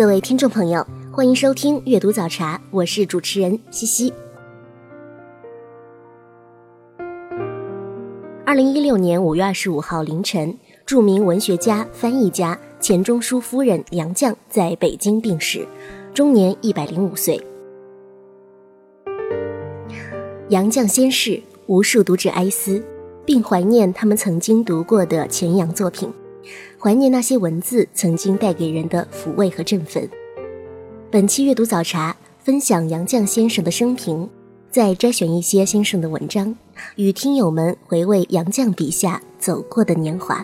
[0.00, 4.10] 各位听众朋友，欢迎收听阅读早茶，我是主持人西西。
[8.46, 15.68] 二零一六年五月二十五号凌晨，著名文学家、翻译家钱钟书夫人杨绛在北京病逝，
[16.14, 17.38] 终年一百零五岁。
[20.48, 22.82] 杨绛仙逝，无数读者哀思，
[23.26, 26.10] 并怀念他们曾经读过的钱杨作品。
[26.82, 30.08] 怀念那些文字曾经带给人的抚慰和振奋。
[31.10, 34.26] 本期阅读早茶分享杨绛先生的生平，
[34.70, 36.56] 再摘选一些先生的文章，
[36.96, 40.42] 与听友们回味杨绛笔下走过的年华。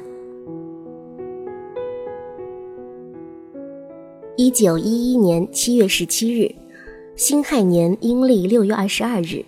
[4.36, 6.54] 一九一一年七月十七日，
[7.16, 9.42] 辛亥年阴历六月二十二日，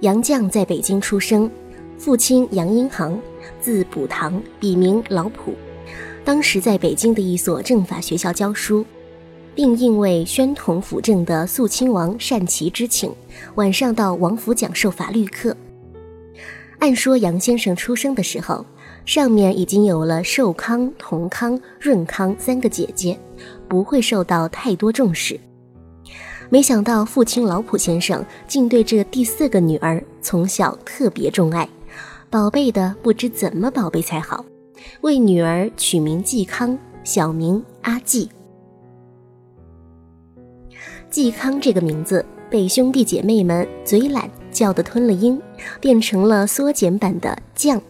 [0.00, 1.50] 杨绛在北京出生，
[1.96, 3.18] 父亲杨荫杭，
[3.58, 5.54] 字补堂，笔名老朴。
[6.26, 8.84] 当时在北京的一所政法学校教书，
[9.54, 13.14] 并应为宣统辅政的肃亲王单琦之请，
[13.54, 15.56] 晚上到王府讲授法律课。
[16.80, 18.66] 按说杨先生出生的时候，
[19.04, 23.16] 上面已经有了寿康、同康、润康三个姐姐，
[23.68, 25.38] 不会受到太多重视。
[26.50, 31.68] 没想到父亲老朴先生竟对这第四个女儿从小特别钟爱，
[32.28, 34.44] 宝贝的不知怎么宝贝才好。
[35.00, 38.28] 为女儿取名嵇康，小名阿季。
[41.10, 45.40] 嵇康这个名字被兄弟姐妹们嘴懒叫得吞了音，
[45.80, 47.80] 变成了缩减版的绛。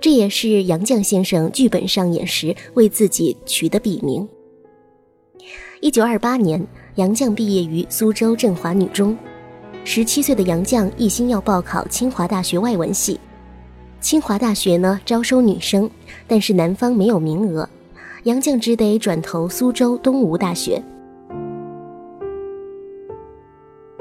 [0.00, 4.26] 这也是杨绛先生剧本上演时为自己取的笔名。
[5.80, 9.16] 一九二八年，杨绛毕业于苏州振华女中。
[9.84, 13.20] 十七岁的杨绛一心要报考清华大学外文系。
[14.04, 15.88] 清华大学呢招收女生，
[16.28, 17.66] 但是南方没有名额，
[18.24, 20.82] 杨绛只得转投苏州东吴大学。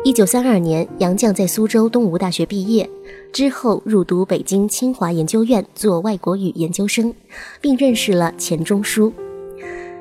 [0.03, 2.90] 一九三二年，杨绛在苏州东吴大学毕业
[3.31, 7.13] 之后，入读北京清华研究院做外国语研究生，
[7.62, 9.13] 并认识了钱钟书。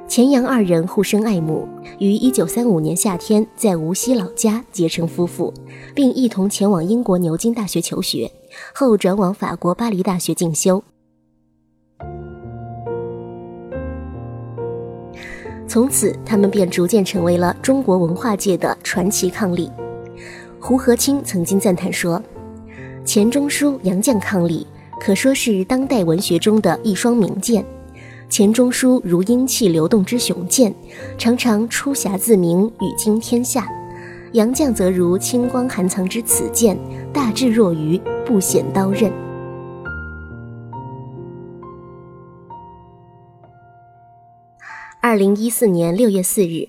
[0.08, 1.68] 钱杨二人互生爱慕，
[2.00, 5.54] 于一九三五年夏天在无锡老家结成夫妇，
[5.94, 8.28] 并一同前往英国牛津大学求学。
[8.74, 10.82] 后转往法国巴黎大学进修，
[15.66, 19.70] 从此他们便逐渐成为了中国文化界的传奇伉俪。
[20.60, 22.22] 胡和清曾经赞叹说
[23.04, 24.64] ：“钱钟书、杨绛伉俪，
[25.00, 27.64] 可说是当代文学中的一双名剑。
[28.28, 30.74] 钱钟书如英气流动之雄剑，
[31.18, 33.66] 常常出匣自明，语惊天下。”
[34.32, 36.78] 杨绛则如清光含藏之此剑，
[37.12, 39.12] 大智若愚，不显刀刃。
[44.98, 46.66] 二零一四年六月四日，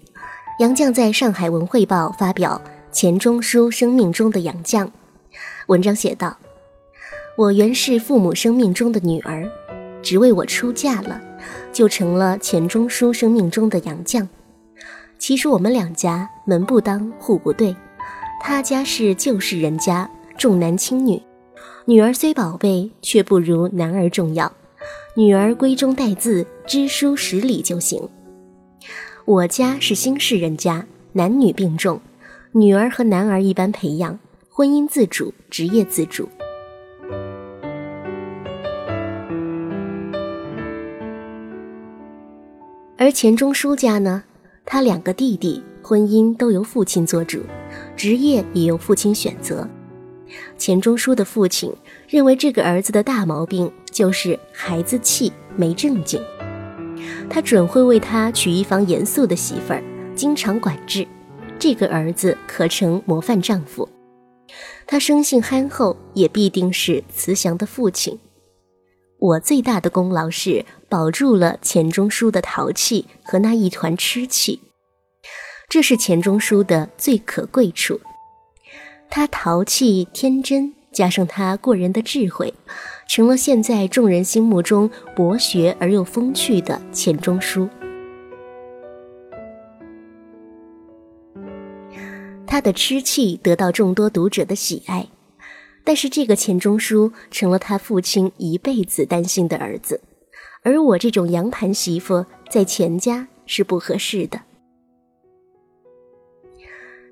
[0.59, 2.61] 杨绛在上海文汇报发表
[2.91, 4.85] 《钱钟书生命中的杨绛》
[5.67, 6.35] 文章，写道
[7.37, 9.49] ：“我原是父母生命中的女儿，
[10.01, 11.21] 只为我出嫁了，
[11.71, 14.27] 就成了钱钟书生命中的杨绛。”
[15.17, 17.73] 其实我们两家门不当户不对，
[18.41, 21.21] 他家是旧式人家，重男轻女，
[21.85, 24.51] 女儿虽宝贝，却不如男儿重要。
[25.15, 28.09] 女儿闺中带字，知书识礼就行。
[29.25, 32.01] 我家是新式人家，男女并重，
[32.51, 36.27] 女儿和男儿一般培养，婚姻自主，职业自主。
[42.97, 44.23] 而钱钟书家呢？
[44.65, 47.41] 他两个弟弟婚姻都由父亲做主，
[47.95, 49.67] 职业也由父亲选择。
[50.63, 51.75] 钱钟书的父亲
[52.07, 56.23] 认为这个儿子的大毛病就是孩子气没正经，
[57.29, 59.83] 他准会为他娶一房严肃的媳妇儿，
[60.15, 61.05] 经常管制。
[61.59, 63.89] 这个儿子可成模范丈夫。
[64.87, 68.17] 他生性憨厚，也必定是慈祥的父亲。
[69.19, 74.61] 我最大的功劳是保住了钱钟书的淘气和那一团痴气，
[75.67, 77.99] 这是钱钟书的最可贵处。
[79.15, 82.51] 他淘气天真，加上他过人的智慧，
[83.07, 87.69] 成了现在众人心目中博学而又风趣的钱钟书。
[92.47, 95.07] 他的痴气得到众多读者的喜爱，
[95.83, 100.01] 但是这个钱钟书成了他父亲一辈子担心的儿子，
[100.63, 104.41] 而我这种洋盘媳妇在钱家是不合适的。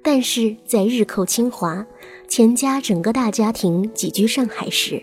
[0.03, 1.85] 但是在日寇侵华，
[2.27, 5.01] 钱家整个大家庭寄居上海时，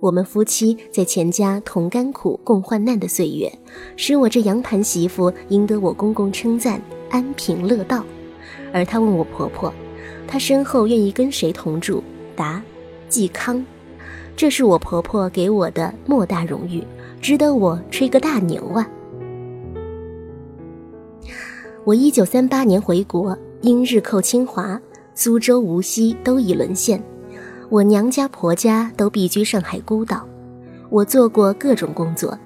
[0.00, 3.52] 我们夫妻在钱家同甘苦共患难的岁月，
[3.96, 8.04] 使我这洋盘媳妇赢得我公公称赞，安贫乐道。
[8.72, 9.72] 而她问我婆婆，
[10.26, 12.02] 她身后愿意跟谁同住？
[12.34, 12.60] 答：
[13.08, 13.64] 嵇康。
[14.36, 16.82] 这是我婆婆给我的莫大荣誉，
[17.20, 18.88] 值得我吹个大牛啊！
[21.84, 23.36] 我一九三八年回国。
[23.60, 24.80] 因日寇侵华，
[25.14, 27.02] 苏州、无锡都已沦陷，
[27.68, 30.26] 我娘家婆家都避居上海孤岛。
[30.88, 32.38] 我做过各种工作：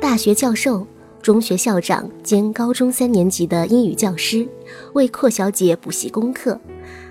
[0.00, 0.86] 大学教授、
[1.20, 4.48] 中学校长兼高中三年级的英语教师，
[4.94, 6.58] 为阔小姐补习功课，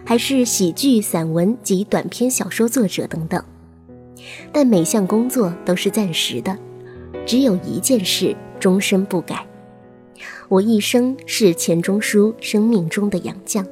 [0.04, 3.44] 还是喜剧、散文及短篇小说作者等等。
[4.52, 6.58] 但每项工作都是暂时的，
[7.28, 9.46] 只有一件事终身不改。
[10.50, 13.64] 我一生是钱钟书生命中的洋将，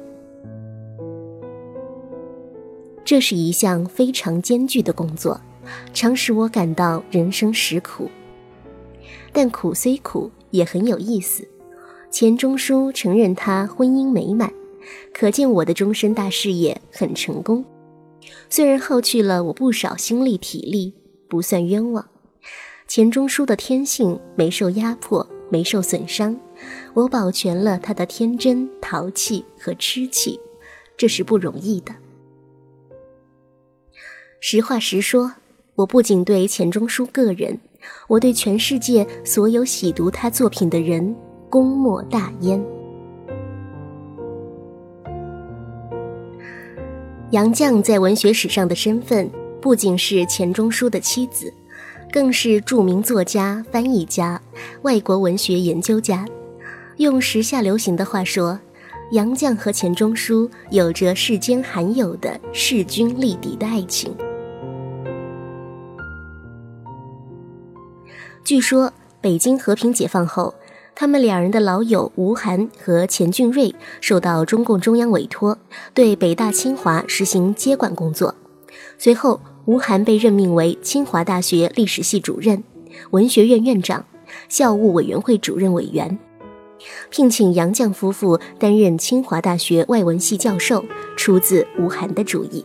[3.04, 5.40] 这是一项非常艰巨的工作，
[5.92, 8.08] 常使我感到人生实苦。
[9.32, 11.48] 但苦虽苦，也很有意思。
[12.12, 14.52] 钱钟书承认他婚姻美满，
[15.12, 17.64] 可见我的终身大事业很成功。
[18.48, 20.94] 虽然耗去了我不少心力体力，
[21.28, 22.06] 不算冤枉。
[22.86, 25.28] 钱钟书的天性没受压迫。
[25.50, 26.38] 没受损伤，
[26.98, 30.40] 我保全了他的天真、淘气和痴气，
[30.96, 31.94] 这是不容易的。
[34.40, 35.32] 实话实说，
[35.76, 37.60] 我不仅对钱钟书个人，
[38.08, 41.14] 我对全世界所有喜读他作品的人，
[41.48, 42.60] 功莫大焉。
[47.30, 49.30] 杨绛在文学史上的身份，
[49.60, 51.54] 不仅是钱钟书的妻子。
[52.10, 54.40] 更是著名作家、翻译家、
[54.80, 56.26] 外国文学研究家。
[56.98, 58.58] 用时下流行的话说，
[59.12, 64.12] 杨绛和钱钟书有着世间罕有的势均力敌的爱情。
[68.42, 70.52] 据说，北京和平解放后，
[70.96, 75.56] 他们两人的老友吴晗和钱俊瑞受到中共中央委托，
[75.94, 78.34] 对北大、清华实行接管工作。
[78.98, 79.40] 随后。
[79.68, 82.64] 吴晗被任命为清华大学历史系主任、
[83.10, 84.02] 文学院院长、
[84.48, 86.18] 校务委员会主任委员，
[87.10, 90.84] 聘请杨绛夫妇担任清华大学外文系教授，
[91.16, 92.64] 出自吴晗的主意。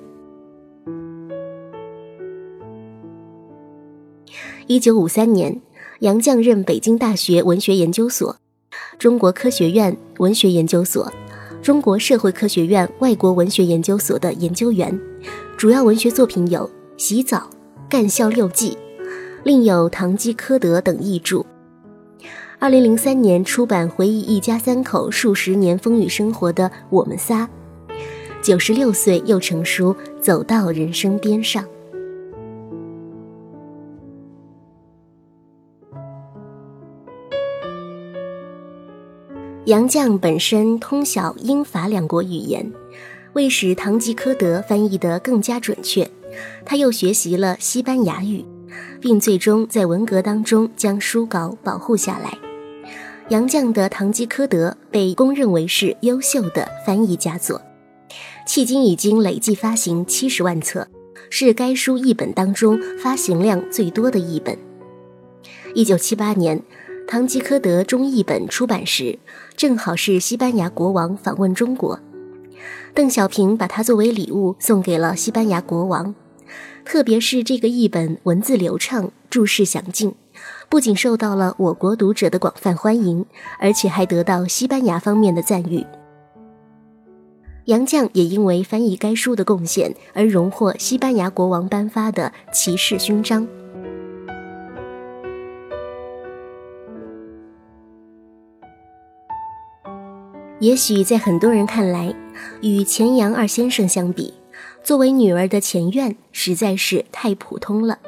[4.67, 5.61] 一九五三年，
[5.99, 8.37] 杨绛任北京大学文学研究所、
[8.97, 11.11] 中国科学院文学研究所、
[11.61, 14.99] 中国社会科学院外国文学研究所的研究员，
[15.57, 16.69] 主要文学作品有。
[16.95, 17.49] 洗澡、
[17.89, 18.77] 干校六记，
[19.43, 21.43] 另有《堂吉诃德》等译著。
[22.59, 27.47] 二零零三年出版回忆一家三口数十年风雨生活的《我们仨》，
[28.41, 31.65] 九十六岁又成书，走到人生边上。
[39.65, 42.71] 杨绛本身通晓英法两国语言，
[43.33, 46.09] 为使《堂吉诃德》翻译得更加准确。
[46.65, 48.43] 他又学习了西班牙语，
[48.99, 52.37] 并最终在文革当中将书稿保护下来。
[53.29, 57.61] 杨绛的《堂吉诃德》被公认为是优秀的翻译佳作，
[58.45, 60.85] 迄今已经累计发行七十万册，
[61.29, 64.57] 是该书译本当中发行量最多的译本。
[65.73, 66.59] 一九七八年，
[67.07, 69.17] 《堂吉诃德》中译本出版时，
[69.55, 71.97] 正好是西班牙国王访问中国，
[72.93, 76.13] 邓小平把它作为礼物送给了西班牙国王。
[76.83, 80.13] 特别是这个译本文字流畅，注释详尽，
[80.73, 83.23] 不仅受到了我国读者的广泛欢迎，
[83.59, 85.85] 而且还得到西班牙方面的赞誉。
[87.65, 93.47] 杨绛也因为翻译该书的贡献而荣获西班牙国王颁发的骑士勋章。
[100.59, 102.15] 也许在很多人看来，
[102.63, 104.33] 与钱杨二先生相比，
[104.83, 107.99] 作为女儿的钱院实在是太普通了。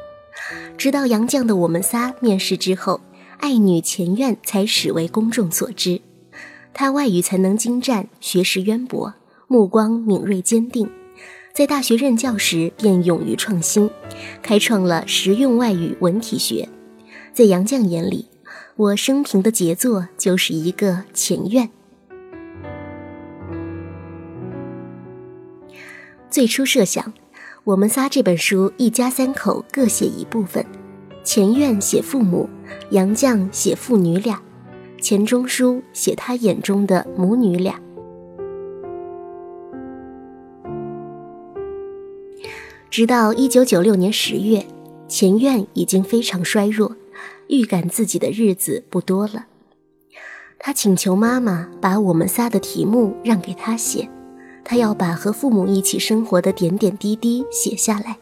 [0.78, 3.02] 直到杨绛的《我们仨》面世之后，
[3.40, 6.02] 爱女钱院才始为公众所知。
[6.74, 9.14] 她外语才能精湛，学识渊博，
[9.48, 10.90] 目光敏锐坚定。
[11.54, 13.90] 在大学任教时便勇于创新，
[14.42, 16.68] 开创了实用外语文体学。
[17.34, 18.28] 在杨绛眼里，
[18.76, 21.70] 我生平的杰作就是一个钱院。
[26.30, 27.14] 最初设想，
[27.66, 30.64] 我们仨这本书一家三口各写一部分，
[31.24, 32.48] 前院写父母，
[32.92, 34.40] 杨绛写父女俩，
[35.02, 37.82] 钱钟书写他眼中的母女俩。
[42.92, 44.64] 直到一九九六年十月，
[45.08, 46.96] 钱院已经非常衰弱，
[47.48, 49.48] 预感自己的日子不多了。
[50.60, 54.08] 他请求妈妈把我们仨的题目让给他写。
[54.66, 58.18] 他要把和父母一起生活的点点滴滴写下来。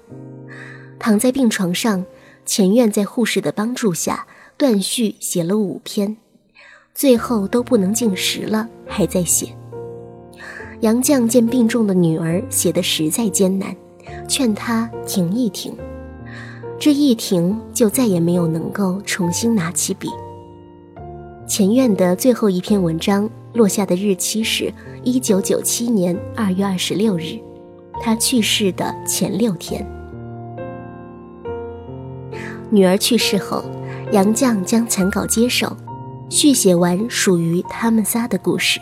[1.00, 2.06] 躺在病床上，
[2.46, 6.18] 前院在护士的帮助下断续写了五篇，
[6.94, 9.48] 最后都不能进食了，还在写。
[10.82, 13.76] 杨绛见病重的女儿写的实在艰难，
[14.28, 15.74] 劝她停一停。
[16.78, 20.10] 这一停，就再也没有能够重新拿起笔。
[21.48, 24.74] 前院的最后一篇文章落下的日期是。
[25.06, 27.38] 一九九七年二月二十六日，
[28.02, 29.86] 他去世的前六天。
[32.70, 33.66] 女儿去世后，
[34.14, 35.76] 杨绛将残稿接手，
[36.30, 38.80] 续写完属于他们仨的故事。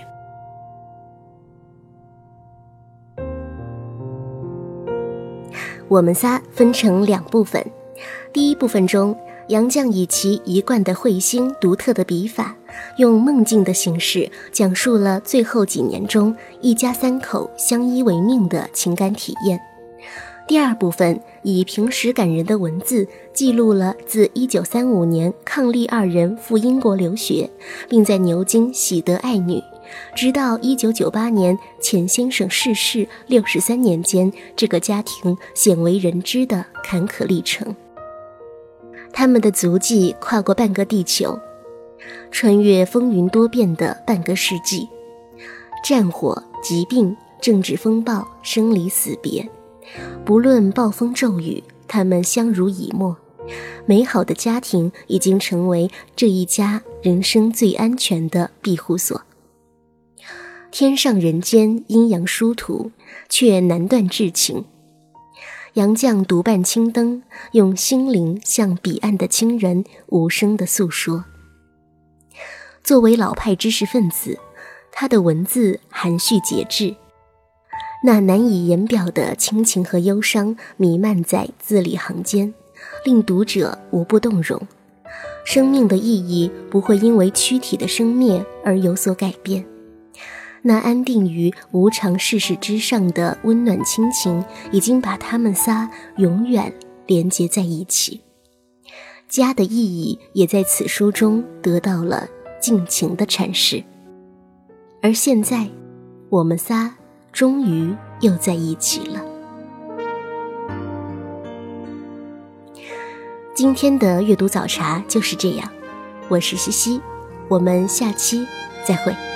[5.88, 7.66] 我们仨分成两部分，
[8.32, 9.18] 第一部分中。
[9.52, 12.56] 杨绛以其一贯的慧心、独特的笔法，
[12.96, 19.60] 用梦境的形式讲述了最后几年中一家三口相依为命的情感体验。
[20.48, 27.50] 第二部分以平实感人的文字记录了自1935年伉俪二人赴英国留学，
[27.90, 29.62] 并在牛津喜得爱女，
[30.16, 37.76] 直到1998年钱先生逝世六十三年间这个家庭鲜为人知的坎坷历程。
[39.14, 41.40] 他们的足迹跨过半个地球，
[42.32, 44.88] 穿越风云多变的半个世纪，
[45.84, 49.48] 战火、疾病、政治风暴、生离死别，
[50.26, 53.16] 不论暴风骤雨，他们相濡以沫。
[53.86, 59.22] 美好的家庭已经成为这一家人生最安全的庇护所。
[60.70, 62.92] 天上人间，阴阳殊途，
[63.28, 64.64] 却难断至情。
[65.76, 67.24] 杨绛独伴青灯，
[67.54, 71.24] 用心灵向彼岸的亲人无声的诉说。
[72.84, 74.38] 作为老派知识分子，
[74.92, 76.94] 他的文字含蓄节制，
[78.04, 82.54] 那难以言表的亲情和忧伤弥漫在字里行间，
[83.06, 84.62] 令读者无不动容。
[85.46, 89.66] 生命的意义不会因为躯体的生灭而有所改变。
[90.64, 96.72] 那安定于无常世事之上的温暖亲情，已经把他们仨永远
[97.08, 98.22] 连结在一起。
[99.28, 102.28] 家的意义也在此书中得到了
[102.60, 103.84] 尽情的阐释。
[105.02, 105.68] 而现在，
[106.30, 106.96] 我们仨
[107.32, 109.26] 终于又在一起了。
[113.56, 115.72] 今天的阅读早茶就是这样，
[116.30, 117.02] 我是西西，
[117.48, 118.46] 我们下期
[118.86, 119.31] 再会。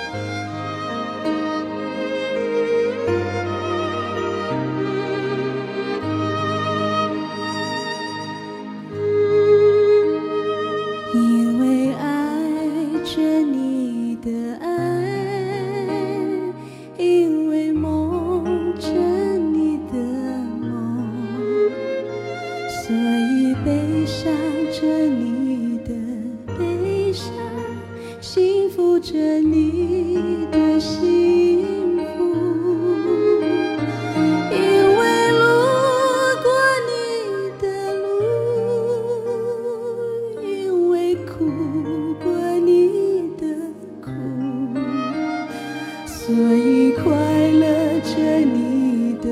[46.26, 47.12] 所以快
[47.52, 49.28] 乐着你的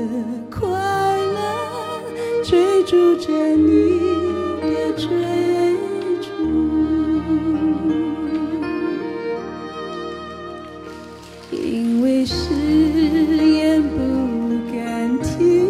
[0.49, 2.01] 快乐
[2.41, 3.99] 追逐着你
[4.61, 5.09] 的追
[6.21, 6.29] 逐
[11.51, 13.97] 因为誓言不
[14.73, 15.67] 敢听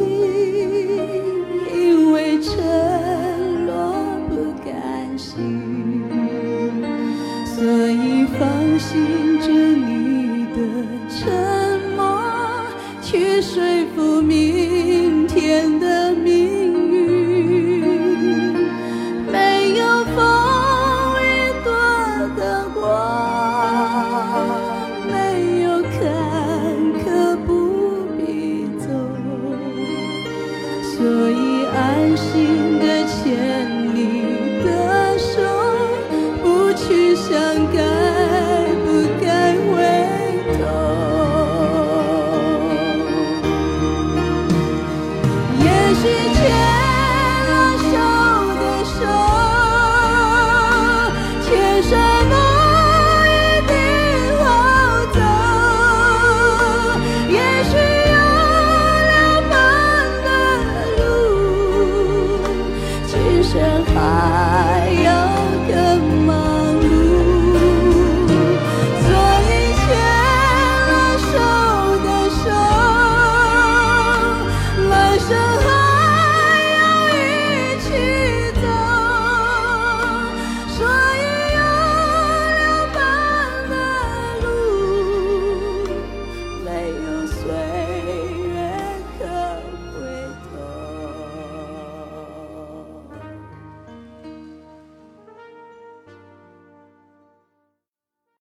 [1.74, 3.96] 因为承诺
[4.29, 6.03] 不敢信
[7.44, 9.94] 所以放心着你
[13.42, 14.94] 水浮名。